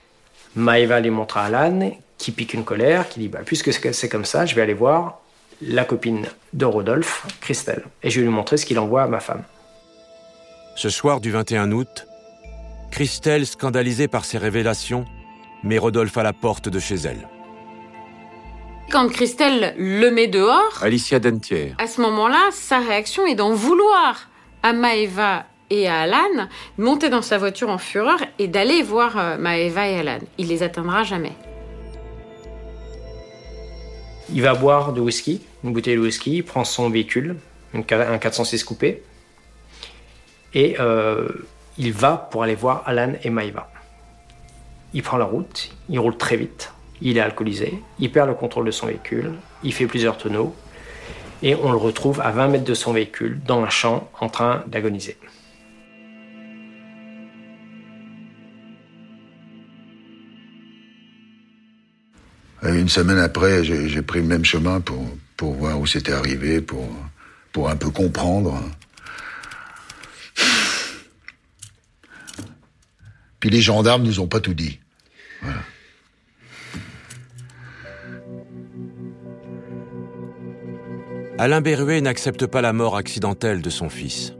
Maëva 0.55 0.99
les 0.99 1.09
montre 1.09 1.37
à 1.37 1.45
Alan, 1.45 1.91
qui 2.17 2.31
pique 2.31 2.53
une 2.53 2.65
colère, 2.65 3.07
qui 3.07 3.19
dit 3.19 3.27
bah, 3.29 3.39
Puisque 3.45 3.71
c'est 3.71 4.09
comme 4.09 4.25
ça, 4.25 4.45
je 4.45 4.55
vais 4.55 4.61
aller 4.61 4.73
voir 4.73 5.21
la 5.61 5.85
copine 5.85 6.25
de 6.53 6.65
Rodolphe, 6.65 7.25
Christelle, 7.39 7.83
et 8.03 8.09
je 8.09 8.19
vais 8.19 8.25
lui 8.25 8.33
montrer 8.33 8.57
ce 8.57 8.65
qu'il 8.65 8.79
envoie 8.79 9.03
à 9.03 9.07
ma 9.07 9.19
femme. 9.19 9.43
Ce 10.75 10.89
soir 10.89 11.21
du 11.21 11.31
21 11.31 11.71
août, 11.71 12.07
Christelle, 12.91 13.45
scandalisée 13.45 14.07
par 14.07 14.25
ces 14.25 14.37
révélations, 14.37 15.05
met 15.63 15.77
Rodolphe 15.77 16.17
à 16.17 16.23
la 16.23 16.33
porte 16.33 16.67
de 16.69 16.79
chez 16.79 16.95
elle. 16.95 17.27
Quand 18.89 19.07
Christelle 19.07 19.75
le 19.77 20.09
met 20.09 20.27
dehors, 20.27 20.79
Alicia 20.81 21.19
Dentière. 21.19 21.75
à 21.77 21.87
ce 21.87 22.01
moment-là, 22.01 22.49
sa 22.51 22.79
réaction 22.79 23.25
est 23.27 23.35
d'en 23.35 23.53
vouloir 23.53 24.29
à 24.63 24.73
Maëva 24.73 25.45
et 25.69 25.87
à 25.87 26.01
Alan, 26.01 26.47
monter 26.77 27.09
dans 27.09 27.21
sa 27.21 27.37
voiture 27.37 27.69
en 27.69 27.77
fureur 27.77 28.19
et 28.39 28.47
d'aller 28.47 28.81
voir 28.81 29.17
euh, 29.17 29.37
Maëva 29.37 29.87
et 29.87 29.99
Alan. 29.99 30.19
Il 30.37 30.47
les 30.47 30.63
atteindra 30.63 31.03
jamais. 31.03 31.33
Il 34.33 34.41
va 34.41 34.53
boire 34.53 34.93
de 34.93 35.01
whisky, 35.01 35.41
une 35.63 35.73
bouteille 35.73 35.95
de 35.95 36.01
whisky, 36.01 36.37
il 36.37 36.43
prend 36.43 36.63
son 36.63 36.89
véhicule, 36.89 37.35
un 37.73 37.81
406 37.81 38.63
coupé, 38.63 39.03
et 40.53 40.75
euh, 40.79 41.27
il 41.77 41.93
va 41.93 42.29
pour 42.31 42.43
aller 42.43 42.55
voir 42.55 42.83
Alan 42.85 43.13
et 43.23 43.29
Maëva. 43.29 43.71
Il 44.93 45.03
prend 45.03 45.17
la 45.17 45.25
route, 45.25 45.71
il 45.89 45.99
roule 45.99 46.17
très 46.17 46.35
vite, 46.35 46.73
il 47.01 47.17
est 47.17 47.21
alcoolisé, 47.21 47.81
il 47.99 48.11
perd 48.11 48.27
le 48.27 48.35
contrôle 48.35 48.65
de 48.65 48.71
son 48.71 48.87
véhicule, 48.87 49.33
il 49.63 49.73
fait 49.73 49.87
plusieurs 49.87 50.17
tonneaux, 50.17 50.55
et 51.41 51.55
on 51.55 51.71
le 51.71 51.77
retrouve 51.77 52.21
à 52.21 52.31
20 52.31 52.47
mètres 52.49 52.65
de 52.65 52.73
son 52.73 52.93
véhicule, 52.93 53.39
dans 53.45 53.63
un 53.63 53.69
champ, 53.69 54.09
en 54.19 54.29
train 54.29 54.63
d'agoniser. 54.67 55.17
Et 62.63 62.77
une 62.77 62.89
semaine 62.89 63.19
après, 63.19 63.63
j'ai 63.63 64.01
pris 64.01 64.19
le 64.19 64.25
même 64.25 64.43
chemin 64.43 64.81
pour, 64.81 65.05
pour 65.37 65.53
voir 65.53 65.79
où 65.79 65.87
c'était 65.87 66.11
arrivé, 66.11 66.59
pour, 66.59 66.89
pour 67.53 67.69
un 67.69 67.77
peu 67.77 67.89
comprendre. 67.89 68.61
Puis 73.39 73.49
les 73.49 73.61
gendarmes 73.61 74.03
nous 74.03 74.19
ont 74.19 74.27
pas 74.27 74.41
tout 74.41 74.53
dit. 74.53 74.79
Alain 81.41 81.61
Berruet 81.61 82.01
n'accepte 82.01 82.47
pas 82.47 82.59
la 82.59 82.73
mort 82.73 82.97
accidentelle 82.97 83.61
de 83.61 83.69
son 83.69 83.87
fils. 83.87 84.33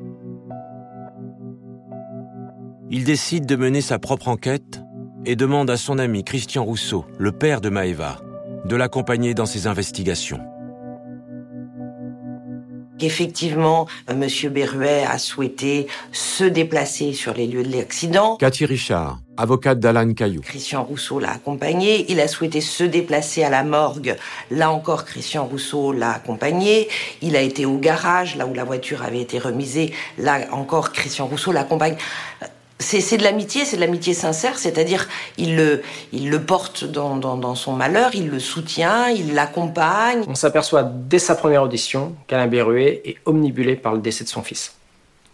Il 2.92 3.06
décide 3.06 3.46
de 3.46 3.56
mener 3.56 3.80
sa 3.80 4.00
propre 4.00 4.28
enquête 4.28 4.82
et 5.26 5.38
demande 5.38 5.70
à 5.70 5.78
son 5.78 5.98
ami 5.98 6.26
Christian 6.26 6.66
Rousseau, 6.66 7.06
le 7.18 7.32
père 7.32 7.62
de 7.62 7.70
Maëva, 7.70 8.20
de 8.66 8.76
l'accompagner 8.76 9.34
dans 9.34 9.46
ses 9.46 9.66
investigations. 9.66 10.42
Effectivement, 13.02 13.88
euh, 14.10 14.16
Monsieur 14.16 14.50
Berruet 14.50 15.04
a 15.04 15.18
souhaité 15.18 15.88
se 16.12 16.44
déplacer 16.44 17.14
sur 17.14 17.34
les 17.34 17.48
lieux 17.48 17.64
de 17.64 17.76
l'accident. 17.76 18.36
Cathy 18.38 18.66
Richard, 18.66 19.20
avocate 19.38 19.80
d'Alan 19.80 20.14
Caillou. 20.14 20.42
Christian 20.42 20.84
Rousseau 20.84 21.20
l'a 21.20 21.32
accompagné. 21.32 22.06
Il 22.12 22.20
a 22.20 22.28
souhaité 22.28 22.62
se 22.62 22.84
déplacer 22.84 23.44
à 23.44 23.50
la 23.50 23.64
morgue. 23.64 24.16
Là 24.52 24.72
encore, 24.72 25.06
Christian 25.06 25.46
Rousseau 25.46 25.94
l'a 25.94 26.12
accompagné. 26.12 26.90
Il 27.22 27.36
a 27.36 27.42
été 27.42 27.66
au 27.66 27.78
garage, 27.78 28.36
là 28.36 28.46
où 28.46 28.54
la 28.54 28.64
voiture 28.64 29.04
avait 29.04 29.22
été 29.22 29.40
remisée. 29.40 29.94
Là 30.18 30.40
encore, 30.52 30.92
Christian 30.92 31.28
Rousseau 31.28 31.52
l'accompagne. 31.52 31.96
C'est 32.82 33.02
c'est 33.02 33.18
de 33.18 33.24
l'amitié, 33.24 33.66
c'est 33.66 33.76
de 33.76 33.82
l'amitié 33.82 34.14
sincère, 34.14 34.58
c'est-à-dire 34.58 35.08
il 35.38 35.58
le, 35.58 35.82
il 36.14 36.30
le 36.30 36.42
porte 36.42 36.86
dans, 36.86 37.18
dans, 37.18 37.36
dans 37.36 37.54
son 37.54 37.74
malheur, 37.74 38.16
il 38.16 38.30
le 38.30 38.40
soutient, 38.40 39.10
il 39.10 39.34
l'accompagne. 39.34 40.24
On 40.28 40.36
s'aperçoit 40.36 40.84
dès 40.84 41.20
sa 41.20 41.36
première 41.36 41.64
audition 41.64 42.16
qu'Alain 42.28 42.48
Berruet 42.48 43.02
est 43.04 43.18
omnibulé 43.26 43.76
par 43.76 43.94
le 43.94 44.00
décès 44.00 44.24
de 44.24 44.30
son 44.30 44.44
fils. 44.44 44.76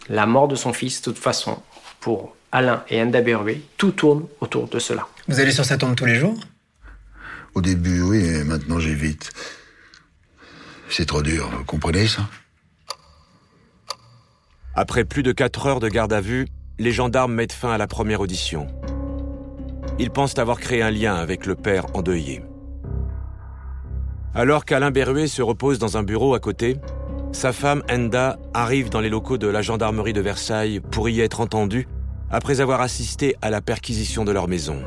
La 0.08 0.26
mort 0.26 0.48
de 0.48 0.56
son 0.56 0.72
fils, 0.72 1.00
de 1.00 1.04
toute 1.04 1.18
façon, 1.18 1.62
pour 2.00 2.34
Alain 2.50 2.82
et 2.88 3.00
Enda 3.00 3.20
Berruet, 3.20 3.60
tout 3.76 3.92
tourne 3.92 4.26
autour 4.40 4.66
de 4.68 4.80
cela. 4.80 5.06
Vous 5.28 5.38
allez 5.38 5.52
sur 5.52 5.64
sa 5.64 5.76
tombe 5.78 5.94
tous 5.94 6.04
les 6.04 6.16
jours? 6.16 6.38
Au 7.54 7.60
début, 7.60 8.02
oui, 8.02 8.24
et 8.24 8.44
maintenant 8.44 8.80
j'évite. 8.80 9.30
C'est 10.90 11.06
trop 11.06 11.22
dur, 11.22 11.48
vous 11.56 11.64
comprenez 11.64 12.08
ça? 12.08 12.22
Après 14.74 15.04
plus 15.04 15.22
de 15.22 15.32
4 15.32 15.66
heures 15.66 15.80
de 15.80 15.88
garde 15.88 16.12
à 16.12 16.20
vue, 16.20 16.48
les 16.78 16.92
gendarmes 16.92 17.32
mettent 17.32 17.52
fin 17.52 17.70
à 17.70 17.78
la 17.78 17.86
première 17.86 18.20
audition. 18.20 18.66
Ils 19.98 20.10
pensent 20.10 20.38
avoir 20.38 20.60
créé 20.60 20.82
un 20.82 20.90
lien 20.90 21.14
avec 21.14 21.46
le 21.46 21.54
père 21.54 21.86
endeuillé. 21.94 22.42
Alors 24.34 24.66
qu'Alain 24.66 24.90
Berruet 24.90 25.28
se 25.28 25.40
repose 25.40 25.78
dans 25.78 25.96
un 25.96 26.02
bureau 26.02 26.34
à 26.34 26.40
côté, 26.40 26.76
sa 27.32 27.52
femme 27.52 27.82
Enda 27.90 28.38
arrive 28.52 28.90
dans 28.90 29.00
les 29.00 29.08
locaux 29.08 29.38
de 29.38 29.46
la 29.46 29.62
gendarmerie 29.62 30.12
de 30.12 30.20
Versailles 30.20 30.80
pour 30.80 31.08
y 31.08 31.20
être 31.20 31.40
entendue 31.40 31.88
après 32.30 32.60
avoir 32.60 32.82
assisté 32.82 33.36
à 33.40 33.48
la 33.48 33.62
perquisition 33.62 34.24
de 34.24 34.32
leur 34.32 34.48
maison. 34.48 34.82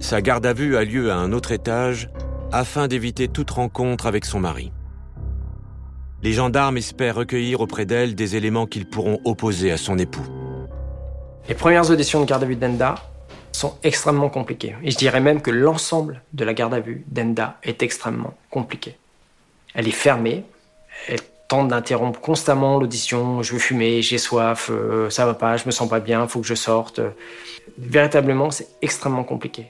Sa 0.00 0.20
garde 0.20 0.44
à 0.44 0.52
vue 0.52 0.76
a 0.76 0.84
lieu 0.84 1.10
à 1.10 1.16
un 1.16 1.32
autre 1.32 1.52
étage 1.52 2.10
afin 2.52 2.86
d'éviter 2.86 3.28
toute 3.28 3.50
rencontre 3.50 4.06
avec 4.06 4.26
son 4.26 4.40
mari. 4.40 4.72
Les 6.22 6.32
gendarmes 6.32 6.76
espèrent 6.76 7.14
recueillir 7.14 7.60
auprès 7.60 7.86
d'elle 7.86 8.14
des 8.14 8.36
éléments 8.36 8.66
qu'ils 8.66 8.86
pourront 8.86 9.20
opposer 9.24 9.70
à 9.70 9.76
son 9.76 9.98
époux. 9.98 10.26
Les 11.48 11.54
premières 11.54 11.90
auditions 11.90 12.20
de 12.20 12.26
garde 12.26 12.42
à 12.42 12.46
vue 12.46 12.56
d'Enda 12.56 12.96
sont 13.52 13.74
extrêmement 13.82 14.28
compliquées. 14.28 14.76
Et 14.82 14.90
je 14.90 14.98
dirais 14.98 15.20
même 15.20 15.40
que 15.40 15.50
l'ensemble 15.50 16.20
de 16.34 16.44
la 16.44 16.52
garde 16.52 16.74
à 16.74 16.80
vue 16.80 17.04
d'Enda 17.06 17.56
est 17.62 17.82
extrêmement 17.82 18.34
compliqué. 18.50 18.98
Elle 19.74 19.88
est 19.88 19.92
fermée, 19.92 20.44
elle 21.08 21.20
tente 21.48 21.68
d'interrompre 21.68 22.20
constamment 22.20 22.78
l'audition. 22.78 23.42
Je 23.42 23.54
veux 23.54 23.58
fumer, 23.58 24.02
j'ai 24.02 24.18
soif, 24.18 24.68
euh, 24.70 25.08
ça 25.08 25.24
va 25.24 25.32
pas, 25.32 25.56
je 25.56 25.64
me 25.64 25.70
sens 25.70 25.88
pas 25.88 26.00
bien, 26.00 26.28
faut 26.28 26.40
que 26.40 26.46
je 26.46 26.54
sorte. 26.54 27.00
Véritablement, 27.78 28.50
c'est 28.50 28.68
extrêmement 28.82 29.24
compliqué. 29.24 29.68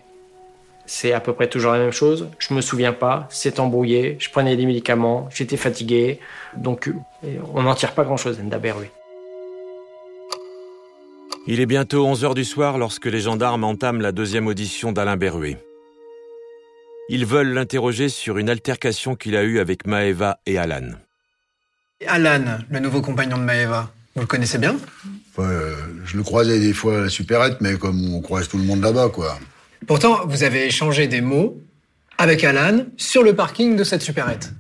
C'est 0.85 1.13
à 1.13 1.21
peu 1.21 1.33
près 1.33 1.49
toujours 1.49 1.71
la 1.71 1.79
même 1.79 1.93
chose. 1.93 2.29
Je 2.41 2.55
me 2.55 2.61
souviens 2.61 2.93
pas, 2.93 3.29
c'est 3.31 3.61
embrouillé, 3.61 4.17
je 4.19 4.31
prenais 4.31 4.57
des 4.57 4.67
médicaments, 4.67 5.29
j'étais 5.33 5.57
fatigué. 5.57 6.19
Donc, 6.57 6.89
euh, 6.89 7.37
on 7.55 7.63
n'en 7.63 7.77
tire 7.77 7.93
pas 7.93 8.03
grand-chose, 8.03 8.41
Enda 8.43 8.59
Berruet. 8.59 8.91
Il 11.51 11.61
est 11.61 11.67
bientôt 11.67 12.07
11 12.07 12.25
heures 12.25 12.35
du 12.35 12.45
soir 12.45 12.77
lorsque 12.77 13.07
les 13.07 13.21
gendarmes 13.21 13.65
entament 13.65 14.01
la 14.03 14.13
deuxième 14.13 14.47
audition 14.47 14.93
d'Alain 14.93 15.17
Berruet. 15.17 15.57
Ils 17.09 17.25
veulent 17.25 17.55
l'interroger 17.55 18.11
sur 18.11 18.37
une 18.37 18.51
altercation 18.51 19.17
qu'il 19.17 19.35
a 19.35 19.43
eue 19.45 19.59
avec 19.59 19.87
Maeva 19.87 20.41
et 20.45 20.59
Alan. 20.59 20.91
Alan, 22.07 22.59
le 22.71 22.81
nouveau 22.81 23.01
compagnon 23.01 23.39
de 23.39 23.45
Maeva, 23.45 23.91
vous 24.15 24.21
le 24.21 24.27
connaissez 24.27 24.59
bien? 24.59 24.75
Ouais, 25.39 25.45
euh, 25.47 25.75
Je 26.05 26.19
le 26.19 26.23
croisais 26.23 26.61
des 26.61 26.75
fois 26.75 26.99
à 26.99 27.01
la 27.05 27.09
supérette, 27.09 27.61
mais 27.63 27.79
comme 27.79 28.13
on 28.15 28.21
croise 28.21 28.47
tout 28.49 28.59
le 28.59 28.65
monde 28.65 28.83
là-bas, 28.83 29.09
quoi. 29.09 29.39
Pourtant, 29.87 30.27
vous 30.27 30.43
avez 30.43 30.67
échangé 30.67 31.09
des 31.09 31.23
mots 31.23 31.59
avec 32.19 32.45
Alan 32.45 32.85
sur 32.99 33.23
le 33.23 33.35
parking 33.35 33.75
de 33.77 33.85
cette 33.85 34.03
supérette. 34.03 34.53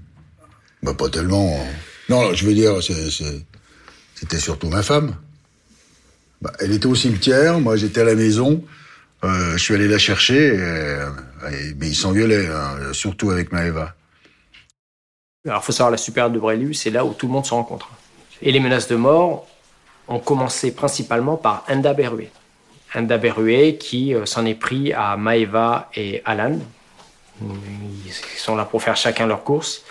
Bah, 0.82 0.94
pas 0.94 1.10
tellement. 1.10 1.60
hein. 1.60 1.66
Non, 2.08 2.32
je 2.32 2.46
veux 2.46 2.54
dire, 2.54 2.82
c'est- 2.82 3.10
c'est- 3.10 3.44
c'était 4.14 4.38
surtout 4.38 4.68
ma 4.70 4.82
femme. 4.82 5.16
Bah, 6.40 6.52
elle 6.60 6.72
était 6.72 6.86
au 6.86 6.94
cimetière, 6.94 7.58
moi 7.58 7.76
j'étais 7.76 8.00
à 8.00 8.04
la 8.04 8.14
maison. 8.14 8.64
Euh, 9.24 9.52
je 9.56 9.58
suis 9.58 9.74
allé 9.74 9.88
la 9.88 9.98
chercher, 9.98 10.52
euh, 10.54 11.10
mais 11.76 11.88
ils 11.88 11.96
s'engueulaient, 11.96 12.46
hein, 12.46 12.92
surtout 12.92 13.30
avec 13.30 13.50
Maëva. 13.50 13.94
Alors, 15.46 15.64
faut 15.64 15.72
savoir, 15.72 15.90
la 15.90 15.96
supérieure 15.96 16.30
de 16.30 16.38
Brélu, 16.38 16.74
c'est 16.74 16.90
là 16.90 17.04
où 17.04 17.14
tout 17.14 17.26
le 17.26 17.32
monde 17.32 17.46
se 17.46 17.54
rencontre. 17.54 17.90
Et 18.42 18.52
les 18.52 18.60
menaces 18.60 18.86
de 18.86 18.94
mort 18.94 19.46
ont 20.06 20.20
commencé 20.20 20.72
principalement 20.72 21.36
par 21.36 21.64
Enda 21.68 21.94
Berruet. 21.94 22.30
Enda 22.94 23.18
Berruet 23.18 23.76
qui 23.76 24.14
euh, 24.14 24.24
s'en 24.24 24.46
est 24.46 24.54
pris 24.54 24.92
à 24.92 25.16
Maeva 25.16 25.90
et 25.96 26.22
Alan. 26.24 26.58
Ils 27.40 28.12
sont 28.36 28.56
là 28.56 28.64
pour 28.64 28.82
faire 28.82 28.96
chacun 28.96 29.26
leur 29.26 29.42
course. 29.42 29.82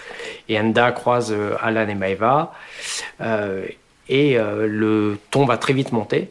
Et 0.48 0.60
Enda 0.60 0.92
croise 0.92 1.34
Alan 1.62 1.88
et 1.88 1.96
Maeva. 1.96 2.54
Et 4.10 4.38
euh, 4.38 4.68
le 4.68 5.18
ton 5.32 5.46
va 5.46 5.58
très 5.58 5.74
vite 5.74 5.92
monter. 5.92 6.30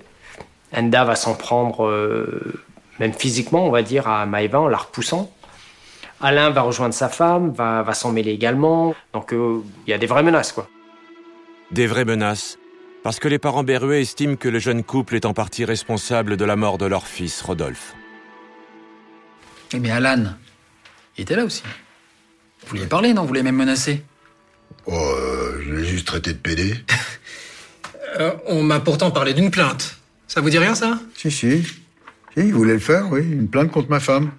Enda 0.72 1.04
va 1.04 1.16
s'en 1.16 1.34
prendre, 1.34 1.86
euh, 1.86 2.62
même 2.98 3.12
physiquement, 3.12 3.66
on 3.66 3.70
va 3.70 3.82
dire, 3.82 4.08
à 4.08 4.26
Maeva 4.26 4.60
en 4.60 4.68
la 4.68 4.78
repoussant. 4.78 5.32
Alain 6.20 6.50
va 6.50 6.62
rejoindre 6.62 6.94
sa 6.94 7.08
femme, 7.08 7.52
va, 7.52 7.82
va 7.82 7.94
s'en 7.94 8.10
mêler 8.12 8.32
également. 8.32 8.94
Donc 9.12 9.32
euh, 9.32 9.62
il 9.86 9.90
y 9.90 9.92
a 9.92 9.98
des 9.98 10.06
vraies 10.06 10.22
menaces, 10.22 10.52
quoi. 10.52 10.68
Des 11.70 11.86
vraies 11.86 12.04
menaces, 12.04 12.58
parce 13.02 13.18
que 13.18 13.28
les 13.28 13.38
parents 13.38 13.64
Berruet 13.64 14.00
estiment 14.00 14.36
que 14.36 14.48
le 14.48 14.58
jeune 14.58 14.82
couple 14.82 15.16
est 15.16 15.26
en 15.26 15.34
partie 15.34 15.64
responsable 15.64 16.36
de 16.36 16.44
la 16.44 16.56
mort 16.56 16.78
de 16.78 16.86
leur 16.86 17.06
fils, 17.06 17.42
Rodolphe. 17.42 17.94
Eh, 19.74 19.80
Mais 19.80 19.90
Alan, 19.90 20.24
il 21.16 21.22
était 21.22 21.36
là 21.36 21.44
aussi. 21.44 21.62
Vous 22.66 22.74
lui 22.74 22.80
avez 22.80 22.88
parlé, 22.88 23.12
non? 23.12 23.24
Vous 23.24 23.32
l'avez 23.32 23.44
même 23.44 23.56
menacé? 23.56 24.02
Oh, 24.86 24.92
euh, 24.92 25.62
je 25.64 25.74
l'ai 25.74 25.84
juste 25.84 26.06
traité 26.06 26.32
de 26.32 26.38
PD. 26.38 26.74
Euh, 28.18 28.32
on 28.46 28.62
m'a 28.62 28.80
pourtant 28.80 29.10
parlé 29.10 29.34
d'une 29.34 29.50
plainte. 29.50 29.96
Ça 30.26 30.40
vous 30.40 30.50
dit 30.50 30.58
rien, 30.58 30.74
ça? 30.74 30.98
Si, 31.16 31.30
si. 31.30 31.62
Si, 31.62 31.72
il 32.36 32.52
voulait 32.52 32.74
le 32.74 32.78
faire, 32.78 33.06
oui, 33.10 33.20
une 33.20 33.48
plainte 33.48 33.70
contre 33.70 33.90
ma 33.90 34.00
femme. 34.00 34.30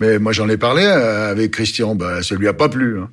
Mais 0.00 0.18
moi 0.18 0.32
j'en 0.32 0.48
ai 0.48 0.56
parlé 0.56 0.82
euh, 0.84 1.30
avec 1.30 1.52
Christian, 1.52 1.94
bah, 1.94 2.22
ça 2.22 2.34
lui 2.34 2.48
a 2.48 2.52
pas 2.52 2.68
plu. 2.68 2.98
hein. 3.00 3.08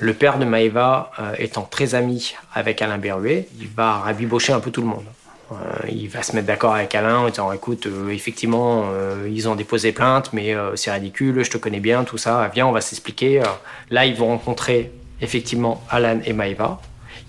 Le 0.00 0.12
père 0.14 0.38
de 0.38 0.44
Maëva, 0.44 1.10
euh, 1.18 1.34
étant 1.38 1.62
très 1.62 1.94
ami 1.94 2.34
avec 2.54 2.80
Alain 2.82 2.98
Berruet, 2.98 3.48
il 3.58 3.68
va 3.74 3.98
rabibocher 3.98 4.52
un 4.52 4.60
peu 4.60 4.70
tout 4.70 4.80
le 4.82 4.86
monde. 4.86 5.04
Euh, 5.52 5.54
il 5.90 6.08
va 6.08 6.22
se 6.22 6.34
mettre 6.34 6.46
d'accord 6.46 6.74
avec 6.74 6.94
Alain 6.94 7.18
en 7.18 7.28
disant 7.28 7.50
écoute, 7.52 7.86
euh, 7.86 8.08
effectivement, 8.10 8.90
euh, 8.92 9.28
ils 9.30 9.48
ont 9.48 9.56
déposé 9.56 9.92
plainte, 9.92 10.32
mais 10.32 10.54
euh, 10.54 10.76
c'est 10.76 10.92
ridicule, 10.92 11.42
je 11.42 11.50
te 11.50 11.58
connais 11.58 11.80
bien, 11.80 12.04
tout 12.04 12.18
ça, 12.18 12.50
viens, 12.54 12.66
on 12.66 12.72
va 12.72 12.80
s'expliquer. 12.80 13.40
Euh, 13.40 13.44
Là, 13.90 14.06
ils 14.06 14.14
vont 14.14 14.28
rencontrer 14.28 14.92
effectivement 15.20 15.82
Alan 15.90 16.20
et 16.24 16.32
Maëva. 16.32 16.80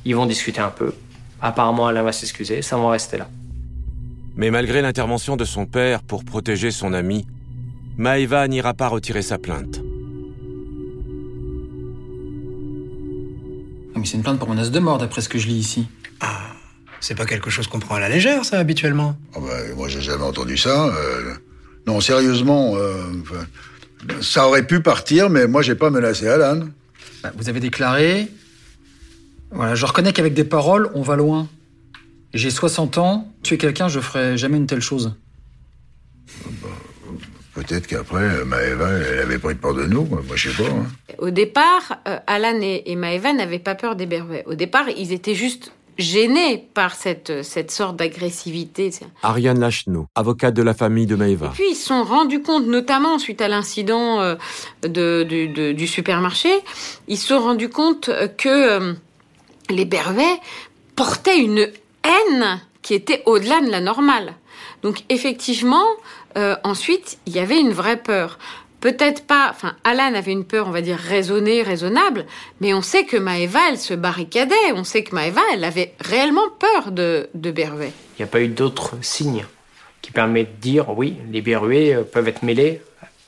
Ils 0.05 0.15
vont 0.15 0.25
discuter 0.25 0.61
un 0.61 0.69
peu. 0.69 0.93
Apparemment, 1.41 1.87
Alain 1.87 2.03
va 2.03 2.11
s'excuser, 2.11 2.61
ça 2.61 2.75
va 2.77 2.83
en 2.83 2.89
rester 2.89 3.17
là. 3.17 3.27
Mais 4.35 4.51
malgré 4.51 4.81
l'intervention 4.81 5.35
de 5.37 5.43
son 5.45 5.65
père 5.65 6.03
pour 6.03 6.23
protéger 6.23 6.71
son 6.71 6.93
ami, 6.93 7.25
Maëva 7.97 8.47
n'ira 8.47 8.73
pas 8.73 8.87
retirer 8.87 9.21
sa 9.21 9.37
plainte. 9.37 9.81
Ah, 13.93 13.99
Mais 13.99 14.05
c'est 14.05 14.17
une 14.17 14.23
plainte 14.23 14.39
pour 14.39 14.49
menace 14.49 14.71
de 14.71 14.79
mort, 14.79 14.97
d'après 14.97 15.21
ce 15.21 15.29
que 15.29 15.37
je 15.37 15.47
lis 15.47 15.55
ici. 15.57 15.87
C'est 17.03 17.15
pas 17.15 17.25
quelque 17.25 17.49
chose 17.49 17.65
qu'on 17.67 17.79
prend 17.79 17.95
à 17.95 17.99
la 17.99 18.09
légère, 18.09 18.45
ça, 18.45 18.59
habituellement. 18.59 19.15
Ah 19.35 19.39
bah, 19.39 19.47
moi 19.75 19.87
j'ai 19.87 20.01
jamais 20.01 20.23
entendu 20.23 20.55
ça. 20.55 20.85
euh, 20.85 21.33
non, 21.87 21.99
sérieusement, 21.99 22.73
euh, 22.75 22.93
ça 24.21 24.47
aurait 24.47 24.67
pu 24.67 24.81
partir, 24.81 25.29
mais 25.31 25.47
moi 25.47 25.63
j'ai 25.63 25.73
pas 25.73 25.89
menacé 25.89 26.27
Alan. 26.27 26.67
Bah, 27.23 27.31
Vous 27.35 27.49
avez 27.49 27.59
déclaré. 27.59 28.27
Voilà, 29.51 29.75
je 29.75 29.85
reconnais 29.85 30.13
qu'avec 30.13 30.33
des 30.33 30.43
paroles, 30.43 30.89
on 30.93 31.01
va 31.01 31.15
loin. 31.15 31.47
J'ai 32.33 32.49
60 32.49 32.97
ans, 32.97 33.27
tuer 33.43 33.57
quelqu'un, 33.57 33.87
je 33.89 33.99
ferais 33.99 34.37
jamais 34.37 34.57
une 34.57 34.67
telle 34.67 34.81
chose. 34.81 35.13
Peut-être 37.53 37.85
qu'après, 37.87 38.23
euh, 38.23 38.45
Maëva, 38.45 38.89
elle 38.89 39.19
avait 39.19 39.37
pris 39.37 39.55
peur 39.55 39.73
de 39.73 39.85
nous, 39.85 40.05
moi 40.05 40.21
je 40.35 40.49
sais 40.51 40.63
pas. 40.63 40.69
hein. 40.69 40.85
Au 41.17 41.29
départ, 41.31 41.97
euh, 42.07 42.17
Alan 42.25 42.57
et, 42.61 42.83
et 42.85 42.95
Maëva 42.95 43.33
n'avaient 43.33 43.59
pas 43.59 43.75
peur 43.75 43.97
des 43.97 44.05
Berruet. 44.05 44.43
Au 44.47 44.55
départ, 44.55 44.87
ils 44.89 45.11
étaient 45.11 45.35
juste 45.35 45.73
gênés 45.97 46.65
par 46.73 46.95
cette, 46.95 47.43
cette 47.43 47.69
sorte 47.69 47.97
d'agressivité. 47.97 48.91
Ariane 49.21 49.59
Lachenot, 49.59 50.07
avocate 50.15 50.53
de 50.53 50.63
la 50.63 50.73
famille 50.73 51.05
de 51.07 51.15
Maëva. 51.17 51.51
Puis 51.53 51.65
ils 51.71 51.75
se 51.75 51.87
sont 51.87 52.03
rendus 52.05 52.41
compte, 52.41 52.65
notamment 52.67 53.19
suite 53.19 53.41
à 53.41 53.49
l'incident 53.49 54.21
euh, 54.21 54.35
de, 54.83 55.23
du- 55.27 55.49
de- 55.49 55.73
du 55.73 55.87
supermarché, 55.87 56.49
ils 57.09 57.17
se 57.17 57.27
sont 57.27 57.39
rendus 57.41 57.69
compte 57.69 58.07
euh, 58.07 58.29
que 58.29 58.47
euh, 58.79 58.93
les 59.69 59.85
Bervet 59.85 60.39
portaient 60.95 61.39
une 61.39 61.69
haine 62.03 62.61
qui 62.81 62.93
était 62.93 63.23
au-delà 63.25 63.61
de 63.61 63.69
la 63.69 63.79
normale. 63.79 64.33
Donc 64.81 65.03
effectivement, 65.09 65.85
euh, 66.37 66.55
ensuite, 66.63 67.19
il 67.25 67.33
y 67.33 67.39
avait 67.39 67.59
une 67.59 67.71
vraie 67.71 67.97
peur. 67.97 68.39
Peut-être 68.79 69.27
pas, 69.27 69.47
enfin, 69.51 69.75
Alan 69.83 70.15
avait 70.15 70.31
une 70.31 70.43
peur, 70.43 70.67
on 70.67 70.71
va 70.71 70.81
dire, 70.81 70.97
raisonnée, 70.97 71.61
raisonnable, 71.61 72.25
mais 72.61 72.73
on 72.73 72.81
sait 72.81 73.05
que 73.05 73.15
Maëva, 73.15 73.59
elle 73.69 73.77
se 73.77 73.93
barricadait. 73.93 74.71
On 74.73 74.83
sait 74.83 75.03
que 75.03 75.13
Maëva, 75.13 75.41
elle 75.53 75.63
avait 75.63 75.93
réellement 75.99 76.49
peur 76.59 76.91
de, 76.91 77.29
de 77.35 77.51
Bervet. 77.51 77.93
Il 78.17 78.23
n'y 78.23 78.23
a 78.23 78.27
pas 78.27 78.41
eu 78.41 78.47
d'autres 78.47 78.95
signes 79.01 79.45
qui 80.01 80.11
permettent 80.11 80.55
de 80.57 80.61
dire 80.61 80.89
oui, 80.97 81.17
les 81.31 81.41
Berruets 81.41 81.93
euh, 81.93 82.03
peuvent 82.03 82.27
être 82.27 82.41
mêlés 82.41 82.81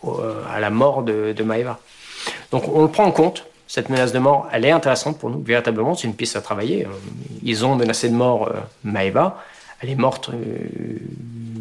euh, 0.05 0.43
à 0.51 0.59
la 0.59 0.71
mort 0.71 1.03
de, 1.03 1.33
de 1.33 1.43
Maëva. 1.43 1.79
Donc 2.51 2.67
on 2.67 2.81
le 2.81 2.87
prend 2.89 3.05
en 3.05 3.11
compte. 3.11 3.45
Cette 3.67 3.89
menace 3.89 4.11
de 4.11 4.19
mort, 4.19 4.47
elle 4.51 4.65
est 4.65 4.71
intéressante 4.71 5.17
pour 5.19 5.29
nous. 5.29 5.41
Véritablement, 5.41 5.95
c'est 5.95 6.07
une 6.07 6.15
piste 6.15 6.35
à 6.35 6.41
travailler. 6.41 6.85
Euh, 6.85 6.89
Ils 7.41 7.65
ont 7.65 7.75
menacé 7.75 8.09
de 8.09 8.13
mort 8.15 8.49
euh, 8.49 8.59
Maëva. 8.83 9.43
Elle 9.79 9.89
est 9.89 9.95
morte 9.95 10.29
euh, 10.29 10.35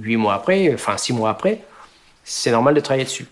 huit 0.01 0.17
mois 0.17 0.35
après, 0.35 0.73
enfin 0.75 0.97
six 0.97 1.13
mois 1.13 1.31
après. 1.31 1.61
C'est 2.25 2.51
normal 2.51 2.75
de 2.75 2.81
travailler 2.81 3.05
dessus. 3.05 3.27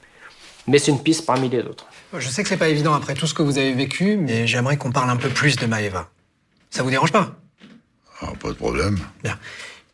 Mais 0.67 0.79
c'est 0.79 0.91
une 0.93 1.03
piste 1.03 1.27
parmi 1.27 1.49
les 1.49 1.61
autres. 1.61 1.87
Je 2.17 2.29
sais 2.29 2.43
que 2.43 2.49
c'est 2.49 2.57
pas 2.57 2.69
évident 2.69 2.95
après 2.95 3.15
tout 3.15 3.27
ce 3.27 3.35
que 3.35 3.43
vous 3.43 3.59
avez 3.59 3.73
vécu, 3.73 4.17
mais 4.17 4.47
j'aimerais 4.47 4.77
qu'on 4.77 4.91
parle 4.93 5.11
un 5.11 5.17
peu 5.17 5.29
plus 5.29 5.57
de 5.57 5.67
Maëva. 5.67 6.09
Ça 6.71 6.83
vous 6.83 6.91
dérange 6.91 7.13
pas? 7.13 7.33
Ah, 8.21 8.33
pas 8.41 8.49
de 8.49 8.55
problème. 8.55 8.99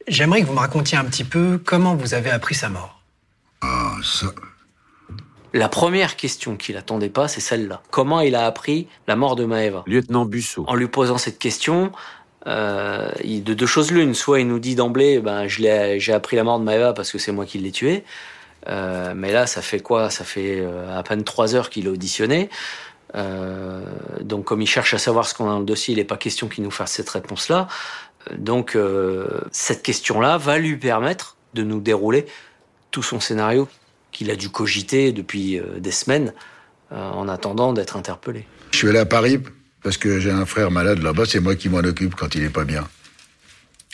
J'aimerais 0.09 0.41
que 0.43 0.47
vous 0.47 0.55
me 0.55 0.59
racontiez 0.61 0.97
un 0.99 1.05
petit 1.05 1.25
peu 1.25 1.61
comment 1.63 1.95
vous 1.95 2.15
avez 2.15 2.31
appris 2.31 2.55
sa 2.55 2.69
mort. 2.69 3.01
Ah, 3.61 3.93
ça. 4.03 4.27
La 5.57 5.71
première 5.71 6.17
question 6.17 6.57
qu'il 6.57 6.77
attendait 6.77 7.09
pas, 7.09 7.29
c'est 7.29 7.41
celle-là. 7.41 7.81
Comment 7.91 8.21
il 8.21 8.35
a 8.35 8.45
appris 8.45 8.89
la 9.09 9.17
mort 9.17 9.37
de 9.37 9.47
Maëva 9.47 9.85
Lieutenant 9.87 10.27
Busso. 10.27 10.67
En 10.69 10.75
lui 10.75 10.87
posant 10.87 11.17
cette 11.17 11.39
question, 11.39 11.93
euh, 12.47 13.11
il- 13.25 13.43
de 13.43 13.55
deux 13.55 13.65
choses 13.65 13.91
l'une. 13.91 14.13
Soit 14.15 14.41
il 14.41 14.49
nous 14.49 14.59
dit 14.59 14.75
d'emblée, 14.75 15.19
ben, 15.19 15.49
je 15.49 15.63
l'ai- 15.63 15.99
j'ai 15.99 16.13
appris 16.13 16.37
la 16.37 16.45
mort 16.45 16.59
de 16.59 16.65
Maëva 16.65 16.93
parce 16.93 17.11
que 17.11 17.17
c'est 17.17 17.33
moi 17.33 17.47
qui 17.47 17.57
l'ai 17.57 17.71
tué. 17.73 18.05
Euh, 18.69 19.15
mais 19.17 19.33
là, 19.33 19.47
ça 19.47 19.63
fait 19.63 19.81
quoi? 19.81 20.11
Ça 20.11 20.25
fait 20.25 20.61
euh, 20.61 20.95
à 20.99 21.03
peine 21.03 21.25
trois 21.25 21.55
heures 21.55 21.71
qu'il 21.71 21.87
est 21.87 21.91
auditionné. 21.91 22.51
Euh, 23.15 23.81
donc, 24.21 24.45
comme 24.45 24.61
il 24.61 24.67
cherche 24.67 24.93
à 24.93 24.99
savoir 24.99 25.27
ce 25.27 25.33
qu'on 25.33 25.47
a 25.49 25.53
dans 25.53 25.61
le 25.61 25.65
dossier, 25.65 25.95
il 25.95 25.97
n'est 25.97 26.05
pas 26.05 26.19
question 26.19 26.49
qu'il 26.49 26.65
nous 26.65 26.71
fasse 26.71 26.93
cette 26.93 27.09
réponse-là. 27.09 27.67
Donc, 28.37 28.77
cette 29.53 29.83
question-là 29.83 30.37
va 30.37 30.59
lui 30.59 30.77
permettre 30.77 31.37
de 31.55 31.63
nous 31.63 31.81
dérouler 31.81 32.27
tout 32.91 33.03
son 33.03 33.21
scénario 33.21 33.69
qu'il 34.17 34.31
a 34.31 34.37
dû 34.37 34.49
cogiter 34.49 35.13
depuis 35.13 35.59
euh, 35.59 35.79
des 35.79 35.91
semaines 35.91 36.33
euh, 36.91 36.97
en 37.11 37.29
attendant 37.29 37.75
d'être 37.75 37.97
interpellé. 37.99 38.47
Je 38.73 38.79
suis 38.79 38.89
allé 38.89 38.99
à 38.99 39.05
Paris 39.05 39.39
parce 39.83 39.99
que 39.99 40.19
j'ai 40.21 40.31
un 40.31 40.47
frère 40.47 40.71
malade 40.71 41.03
là-bas, 41.03 41.25
c'est 41.27 41.41
moi 41.41 41.55
qui 41.55 41.69
m'en 41.69 41.79
occupe 41.79 42.15
quand 42.15 42.35
il 42.35 42.43
est 42.43 42.51
pas 42.51 42.65
bien. 42.65 42.89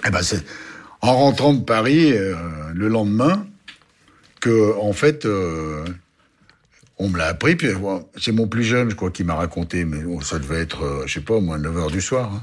Eh 0.07 0.11
ben 0.11 0.23
c'est 0.23 0.45
en 1.01 1.17
rentrant 1.17 1.55
de 1.55 1.65
Paris 1.65 2.13
euh, 2.13 2.35
le 2.73 2.87
lendemain 2.89 3.47
que 4.41 4.77
en 4.79 4.93
fait 4.93 5.27
euh, 5.27 5.85
on 6.99 7.09
me 7.09 7.19
l'a 7.19 7.27
appris 7.27 7.57
puis 7.57 7.69
c'est 8.21 8.33
mon 8.33 8.47
plus 8.47 8.65
jeune 8.65 8.91
je 8.91 8.95
crois 8.95 9.11
qui 9.11 9.25
m'a 9.25 9.35
raconté 9.35 9.85
mais 9.85 10.03
bon, 10.03 10.21
ça 10.21 10.39
devait 10.39 10.61
être 10.61 10.85
euh, 10.85 11.03
je 11.07 11.15
sais 11.15 11.21
pas 11.21 11.35
au 11.35 11.41
moins 11.41 11.59
9 11.59 11.77
heures 11.77 11.91
du 11.91 12.01
soir. 12.01 12.31
hein. 12.33 12.43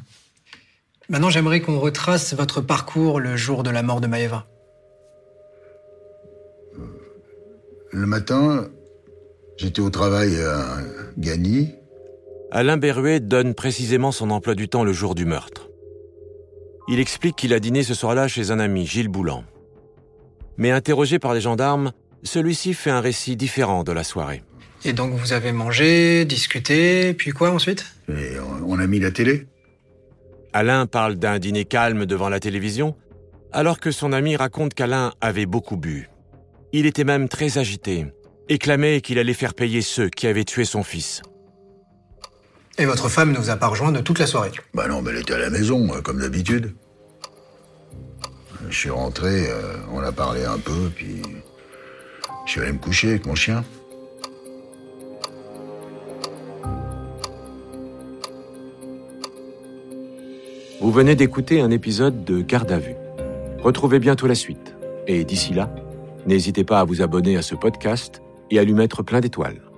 Maintenant, 1.10 1.32
j'aimerais 1.32 1.60
qu'on 1.60 1.80
retrace 1.80 2.36
votre 2.36 2.62
parcours 2.62 3.20
le 3.20 3.36
jour 3.36 3.64
de 3.64 3.72
la 3.72 3.82
mort 3.82 4.00
de 4.00 4.06
Maëva. 4.06 4.46
Le 7.92 8.06
matin, 8.06 8.68
j'étais 9.58 9.82
au 9.82 9.90
travail 9.90 10.40
à 10.42 10.78
Gagny. 11.18 11.74
Alain 12.52 12.78
Berruet 12.78 13.20
donne 13.20 13.54
précisément 13.54 14.12
son 14.12 14.30
emploi 14.32 14.56
du 14.56 14.70
temps 14.70 14.84
le 14.84 14.94
jour 14.94 15.16
du 15.16 15.26
meurtre. 15.26 15.70
Il 16.88 17.00
explique 17.00 17.36
qu'il 17.36 17.54
a 17.54 17.60
dîné 17.60 17.84
ce 17.84 17.94
soir-là 17.94 18.28
chez 18.28 18.52
un 18.52 18.60
ami, 18.60 18.86
Gilles 18.86 19.10
Boulan. 19.10 19.44
Mais 20.58 20.72
interrogé 20.72 21.20
par 21.20 21.34
les 21.34 21.42
gendarmes, 21.42 21.92
celui-ci 22.24 22.74
fait 22.74 22.90
un 22.90 23.02
récit 23.02 23.36
différent 23.36 23.84
de 23.84 23.92
la 23.92 24.04
soirée. 24.04 24.44
Et 24.86 24.94
donc, 24.94 25.14
vous 25.14 25.34
avez 25.34 25.52
mangé, 25.52 26.26
discuté, 26.26 27.14
puis 27.14 27.32
quoi 27.32 27.52
ensuite? 27.52 27.86
Et 28.08 28.40
on 28.40 28.72
on 28.72 28.80
a 28.80 28.88
mis 28.88 29.00
la 29.00 29.12
télé. 29.12 29.48
Alain 30.54 30.86
parle 30.86 31.16
d'un 31.16 31.38
dîner 31.38 31.66
calme 31.66 32.06
devant 32.06 32.30
la 32.30 32.40
télévision, 32.40 32.96
alors 33.52 33.80
que 33.80 33.92
son 33.92 34.14
ami 34.14 34.36
raconte 34.36 34.74
qu'Alain 34.74 35.14
avait 35.22 35.46
beaucoup 35.46 35.78
bu. 35.78 36.10
Il 36.72 36.86
était 36.86 37.04
même 37.04 37.28
très 37.28 37.58
agité 37.58 38.06
et 38.48 38.58
clamait 38.58 39.02
qu'il 39.02 39.18
allait 39.20 39.34
faire 39.34 39.54
payer 39.54 39.82
ceux 39.82 40.10
qui 40.10 40.28
avaient 40.28 40.44
tué 40.44 40.66
son 40.66 40.84
fils. 40.84 41.22
Et 42.78 42.86
votre 42.86 43.10
femme 43.10 43.32
ne 43.32 43.38
vous 43.38 43.50
a 43.50 43.58
pas 43.58 43.68
rejoint 43.68 43.92
de 43.92 44.00
toute 44.00 44.20
la 44.20 44.28
soirée. 44.28 44.52
Bah 44.74 44.88
non, 44.88 45.02
mais 45.02 45.12
elle 45.12 45.18
était 45.18 45.34
à 45.34 45.40
la 45.40 45.50
maison, 45.50 45.94
euh, 45.94 46.02
comme 46.02 46.20
d'habitude. 46.20 46.74
Je 48.70 48.78
suis 48.78 48.90
rentré, 48.90 49.50
euh, 49.50 49.76
on 49.92 50.00
a 50.00 50.12
parlé 50.12 50.46
un 50.46 50.58
peu, 50.58 50.90
puis 50.96 51.22
je 52.46 52.52
suis 52.52 52.62
allé 52.62 52.72
me 52.72 52.78
coucher 52.78 53.10
avec 53.10 53.26
mon 53.26 53.36
chien. 53.36 53.64
Vous 60.80 60.92
venez 60.92 61.16
d'écouter 61.16 61.60
un 61.60 61.72
épisode 61.72 62.24
de 62.24 62.42
Garde 62.42 62.72
à 62.72 62.80
vue. 62.80 62.96
Retrouvez 63.62 64.00
bientôt 64.00 64.28
la 64.28 64.36
suite. 64.36 64.76
Et 65.08 65.26
d'ici 65.26 65.54
là, 65.54 65.70
n'hésitez 66.30 66.64
pas 66.64 66.80
à 66.80 66.84
vous 66.86 67.02
abonner 67.02 67.36
à 67.38 67.42
ce 67.42 67.56
podcast 67.56 68.22
et 68.52 68.60
à 68.60 68.64
lui 68.64 68.74
mettre 68.74 69.04
plein 69.04 69.20
d'étoiles. 69.20 69.69